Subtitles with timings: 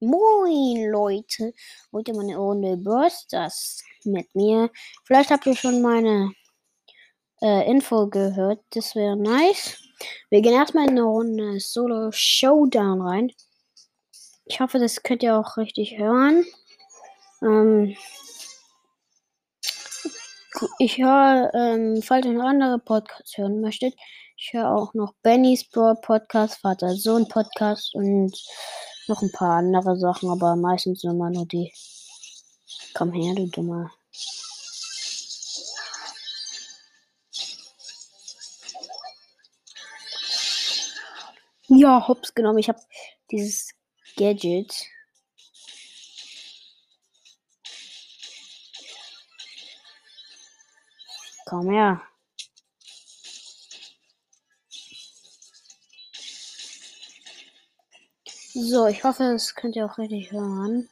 [0.00, 1.52] Moin Leute,
[1.92, 4.70] heute mal eine Runde Bursters mit mir.
[5.04, 6.32] Vielleicht habt ihr schon meine
[7.42, 9.76] äh, Info gehört, das wäre nice.
[10.30, 13.32] Wir gehen erstmal in eine Runde Solo Showdown rein.
[14.44, 16.44] Ich hoffe, das könnt ihr auch richtig hören.
[17.42, 17.96] Ähm,
[20.78, 23.94] ich höre, ähm, falls ihr noch andere Podcasts hören möchtet,
[24.36, 28.32] ich höre auch noch Bennys Bro Podcast, Vater-Sohn-Podcast und
[29.08, 31.72] noch ein paar andere Sachen, aber meistens immer nur die.
[32.94, 33.90] Komm her, du Dummer.
[41.68, 42.58] Ja, hops genommen.
[42.58, 42.80] Ich habe
[43.30, 43.74] dieses
[44.16, 44.86] Gadget.
[51.44, 52.07] Komm her.
[58.60, 60.88] So, ich hoffe, das könnt ihr auch richtig hören.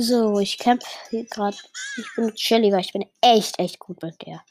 [0.00, 1.56] So, ich kämpfe hier gerade.
[1.96, 4.44] Ich bin Shelly, weil ich bin echt, echt gut mit der.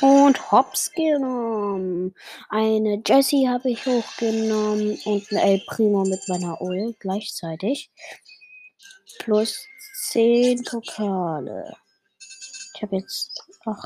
[0.00, 2.14] Und Hops genommen.
[2.48, 7.90] Eine Jessie habe ich hochgenommen und ein El Primo mit meiner Ul gleichzeitig
[9.26, 9.66] plus
[10.10, 11.76] 10 Pokale.
[12.74, 13.78] Ich habe jetzt 8.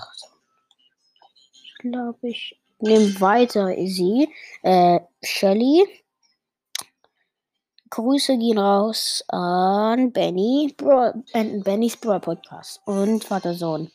[1.78, 2.60] Glaube ich.
[2.78, 4.28] Nehme weiter sie.
[4.62, 5.86] Äh, Shelly.
[7.88, 13.90] Grüße gehen raus an Benny, Bro, ben, Bennys Bro Podcast und Vater Sohn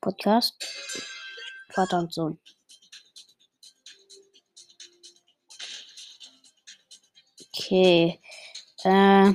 [0.00, 0.54] Podcast.
[1.70, 2.40] Vater und Sohn.
[7.54, 8.18] Okay.
[8.84, 9.34] Äh,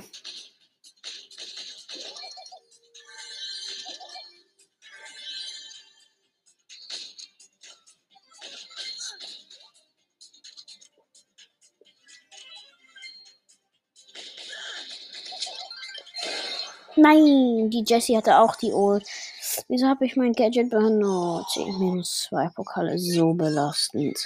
[16.95, 19.05] Nein, die Jessie hatte auch die Ult.
[19.67, 21.57] Wieso habe ich mein Gadget benutzt?
[21.57, 24.19] Minus zwei Pokale, so belastend.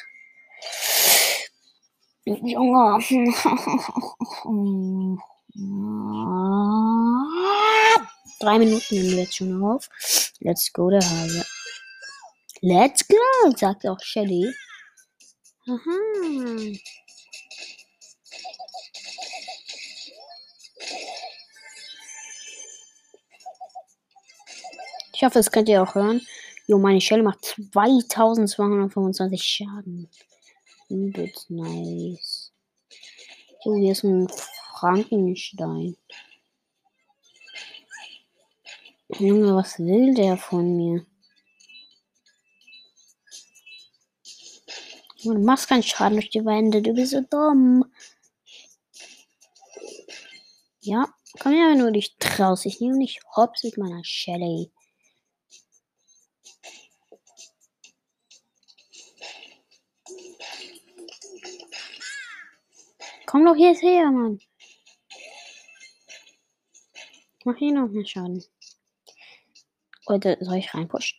[2.26, 3.00] Junge.
[8.40, 9.90] Drei Minuten nehmen wir jetzt schon auf.
[10.40, 11.46] Let's go, der Hase.
[12.62, 13.16] Let's go,
[13.56, 14.54] sagt auch Shelly.
[15.68, 16.78] Aha.
[25.18, 26.22] Ich hoffe, das könnt ihr auch hören.
[26.68, 30.08] Jo, meine Shell macht 2225 Schaden.
[30.90, 32.54] Übelst nice.
[33.64, 34.28] So, hier ist ein
[34.76, 35.98] Frankenstein.
[39.18, 41.04] Junge, was will der von mir?
[45.24, 47.92] Du machst keinen Schaden durch die Wände, du bist so dumm.
[50.82, 51.08] Ja,
[51.40, 52.68] komm her, wenn du dich traust.
[52.68, 54.70] Ich nehme nicht hops mit meiner Shelly.
[63.28, 64.40] Komm doch jetzt her, Mann.
[67.40, 68.42] Ich mach hier noch einen Schaden.
[70.06, 71.18] Oder soll ich reinpushen?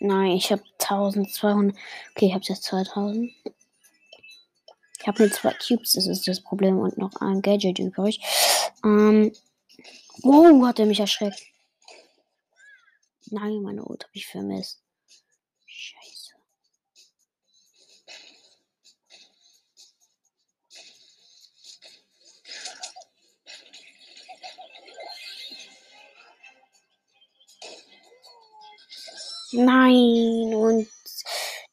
[0.00, 1.76] Nein, ich habe 1200.
[2.12, 3.32] Okay, ich habe jetzt 2000.
[5.00, 6.78] Ich habe nur zwei Cubes, das ist das Problem.
[6.78, 8.20] Und noch ein Gadget übrig.
[8.84, 9.32] Ähm.
[10.22, 11.40] Oh, hat er mich erschreckt.
[13.30, 14.82] Nein, meine Ult habe ich vermisst.
[29.52, 30.88] Nein, und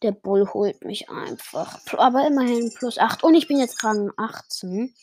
[0.01, 1.79] Der Bull holt mich einfach.
[1.97, 3.23] Aber immerhin plus 8.
[3.23, 4.93] Und ich bin jetzt Rang 18.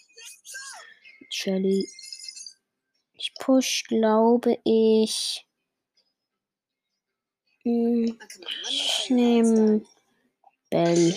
[1.30, 1.88] Shelly.
[3.14, 5.46] Ich push, glaube ich.
[7.64, 8.18] Hm,
[8.68, 9.82] ich nehme
[10.70, 11.16] Bell.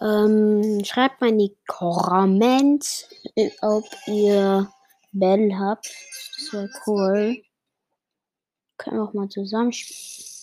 [0.00, 3.08] Ähm, schreibt mal in die Comments,
[3.62, 4.70] ob ihr
[5.12, 5.90] Bell habt.
[6.36, 7.42] Das wäre cool.
[8.76, 10.35] Können wir auch mal zusammenspielen.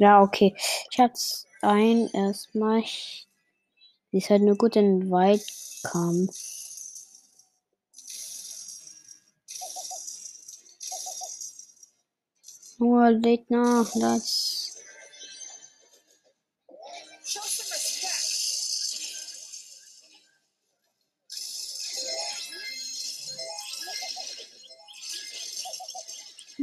[0.00, 0.54] Ja, okay.
[0.90, 2.82] Ich hab's ein erstmal.
[4.12, 6.36] Sie ist halt nur gut in Weitkampf.
[12.78, 14.76] Nur lädt nach, das.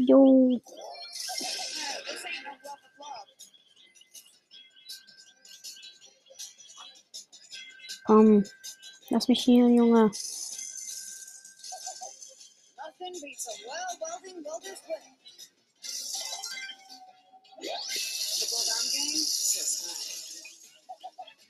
[0.08, 0.62] Jo.
[8.18, 8.44] Komm,
[9.12, 10.10] lass mich hier, Junge.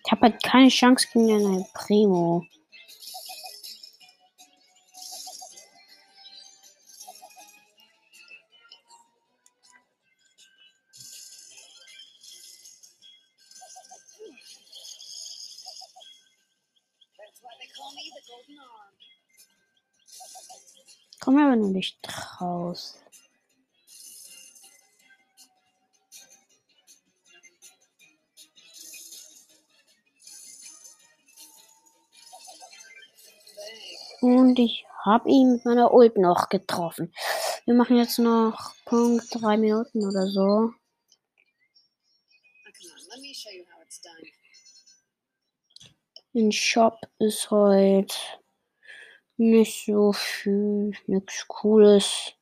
[0.03, 2.45] Ich habe halt keine Chance gegen einen Primo.
[21.77, 21.99] Nicht
[22.41, 22.99] raus.
[34.21, 37.13] Und ich habe ihn mit meiner Ult noch getroffen.
[37.65, 40.73] Wir machen jetzt noch Punkt drei Minuten oder so.
[46.33, 48.15] Im Shop ist heute
[49.37, 52.33] nicht so viel, nichts Cooles.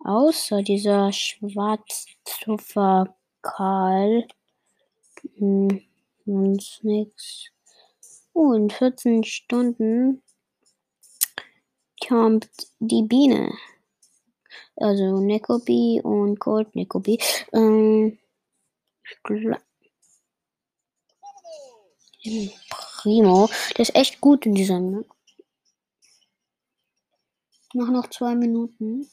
[0.00, 4.26] Außer dieser Schwarzzuffer Karl.
[5.36, 5.82] Hm,
[6.26, 7.50] sonst nichts.
[8.32, 10.22] Oh, in 14 Stunden
[12.06, 12.48] kommt
[12.80, 13.52] die Biene.
[14.76, 17.18] Also Nekobi und Gold Nekobi.
[17.52, 18.18] Ähm,
[22.70, 23.48] Primo.
[23.76, 24.80] Der ist echt gut in dieser
[27.74, 27.86] Map.
[27.86, 29.08] Mach noch zwei Minuten.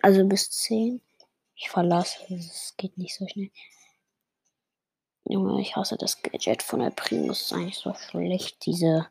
[0.00, 1.00] Also bis zehn.
[1.54, 2.18] Ich verlasse.
[2.34, 3.50] Es geht nicht so schnell.
[5.24, 7.42] Junge, ich hasse das Gadget von der Primus.
[7.42, 8.64] ist eigentlich so schlecht.
[8.66, 9.06] Diese.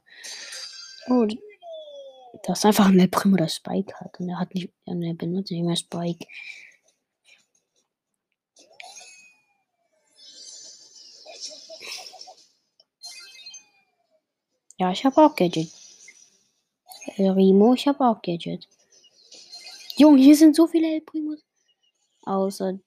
[1.07, 1.25] Oh,
[2.43, 4.19] das ist einfach ein Primo, der Spike hat.
[4.19, 4.71] Und er hat nicht.
[4.85, 6.27] Und er benutzt nicht mehr Spike.
[14.77, 15.80] Ja, ich habe auch Gadget.
[17.17, 18.67] Äh, Rimo, ich habe auch Gadget.
[19.97, 21.43] Junge, hier sind so viele El Primos.
[22.23, 22.79] Außer.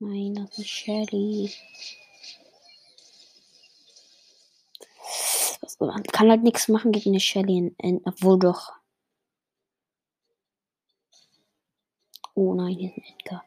[0.00, 1.52] Nein, das ist Shelly.
[5.80, 8.72] Man kann halt nichts machen gegen eine Shelly, obwohl doch.
[12.34, 13.44] Oh nein, hier ist ein Edgar.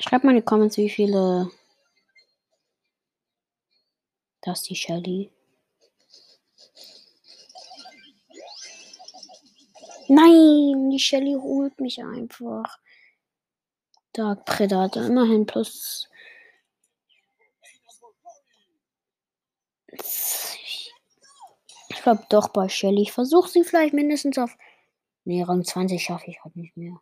[0.00, 1.50] Schreibt mal in die Comments, wie viele.
[4.42, 5.30] Das ist die Shelly.
[10.08, 12.78] Nein, die Shelly holt mich einfach.
[14.12, 16.08] Dark Predator, immerhin plus.
[21.90, 23.02] Ich glaube doch bei Shelly.
[23.02, 24.56] Ich versuche sie vielleicht mindestens auf.
[25.24, 27.00] Nee, Rang 20 schaffe ich halt nicht mehr.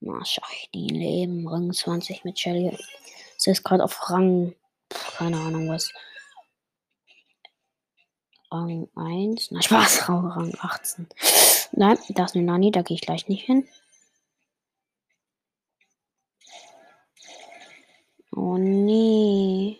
[0.00, 1.48] Na, schaffe ich die Leben.
[1.48, 2.76] Rang 20 mit Shelly.
[3.36, 4.54] Es ist gerade auf Rang.
[4.90, 5.92] Keine Ahnung was.
[8.52, 9.50] Rang 1.
[9.52, 10.08] Na, Spaß.
[10.08, 11.06] Rang 18.
[11.72, 12.70] Nein, da ist eine Nani.
[12.70, 13.66] Da gehe ich gleich nicht hin.
[18.32, 19.78] Oh nee.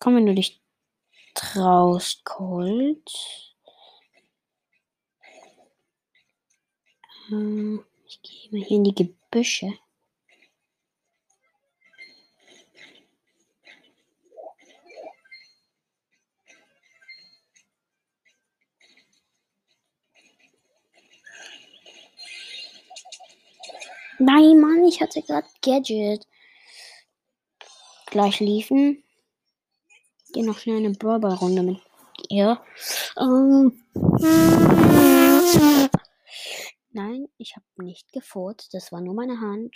[0.00, 0.60] Komm, wenn du dich
[1.34, 3.10] traust, Colt.
[7.28, 9.72] Hm, ich gehe mal hier in die Gebüsche.
[24.18, 26.26] Nein, Mann, ich hatte gerade Gadget.
[28.06, 29.02] Gleich liefen.
[30.32, 31.80] Geh noch schnell eine Burger-Runde mit
[32.28, 32.60] ihr.
[33.18, 33.82] Ähm.
[36.90, 38.74] Nein, ich habe nicht gefurzt.
[38.74, 39.74] Das war nur meine Hand.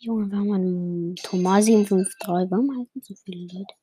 [0.00, 2.50] Junge, warum man Thomas 753?
[2.50, 3.74] Warum halten so viele Leute?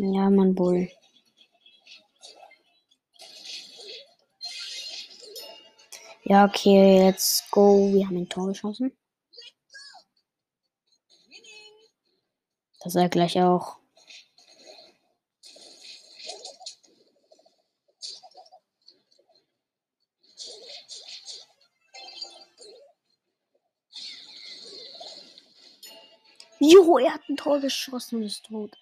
[0.00, 0.88] Ja, Mann, Bull.
[6.22, 7.92] Ja, okay, let's go.
[7.92, 8.92] Wir haben ein Tor geschossen.
[12.80, 13.78] Das er gleich auch.
[26.60, 28.76] Jo, er hat ein Tor geschossen und ist tot.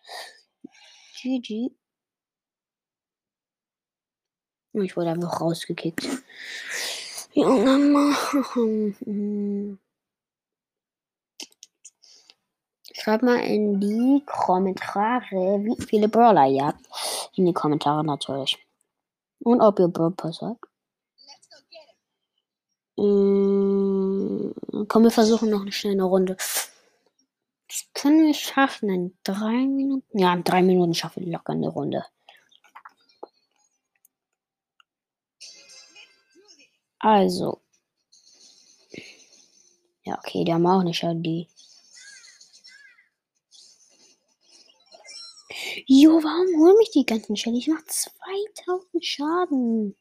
[1.26, 1.72] GG.
[4.74, 6.06] Ich wurde einfach rausgekickt.
[7.32, 9.78] Junge Mann.
[12.92, 16.86] Schreibt mal in die Kommentare, wie viele Brawler ihr habt.
[17.34, 18.64] In die Kommentare natürlich.
[19.40, 20.64] Und ob ihr Brawl Pass habt.
[22.98, 24.54] Ähm,
[24.88, 26.36] komm, wir versuchen noch eine schnelle Runde.
[27.68, 30.18] Das können wir schaffen in drei Minuten.
[30.18, 32.04] Ja, in drei Minuten schaffen wir locker eine Runde.
[36.98, 37.62] Also.
[40.04, 41.48] Ja, okay, die haben auch eine Shelly.
[45.86, 47.58] Jo, warum holen mich die ganzen Shelly?
[47.58, 49.96] Ich mach 2000 Schaden.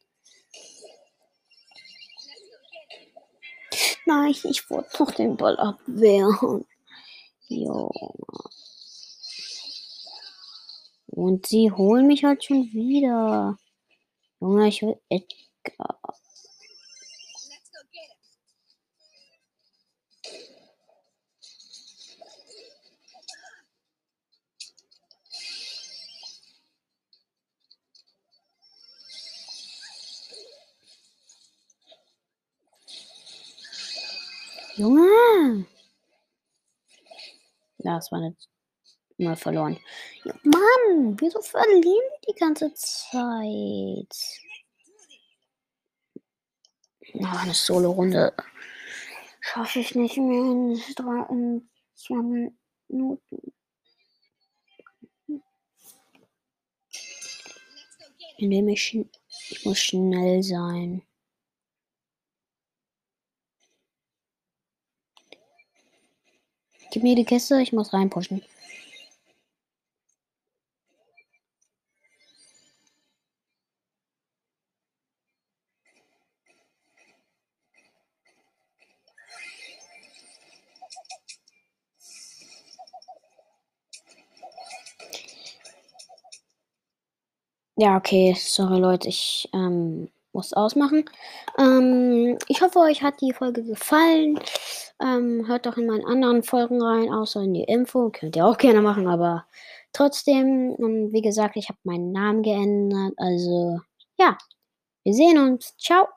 [4.06, 6.64] Nein, ich wollte doch den Ball abwehren.
[7.48, 7.90] Jo.
[11.06, 13.56] Und sie holen mich halt schon wieder.
[14.40, 15.98] Junge, ich will Edgar.
[34.76, 35.66] Junge!
[37.86, 38.48] Ja, es war nicht
[39.16, 39.78] mal verloren.
[40.24, 44.12] Ja, Mann, wieso verlieren wir die ganze Zeit?
[47.14, 48.34] Na, eine Solo-Runde
[49.40, 52.50] schaffe ich nicht mehr in, drei, in zwei
[52.88, 53.52] Minuten.
[58.38, 58.98] Indem ich,
[59.48, 61.05] ich muss schnell sein.
[66.96, 68.40] Gib mir die Kiste, ich muss reinpushen.
[87.76, 91.04] Ja, okay, sorry Leute, ich ähm, muss ausmachen.
[91.58, 94.40] Ähm, ich hoffe, euch hat die Folge gefallen.
[95.02, 98.10] Ähm, hört doch in meinen anderen Folgen rein, außer in die Info.
[98.10, 99.46] Könnt ihr auch gerne machen, aber
[99.92, 103.12] trotzdem, und wie gesagt, ich habe meinen Namen geändert.
[103.18, 103.80] Also,
[104.18, 104.38] ja,
[105.04, 105.76] wir sehen uns.
[105.78, 106.15] Ciao.